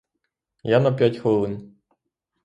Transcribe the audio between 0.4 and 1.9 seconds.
Я на п'ять хвилин.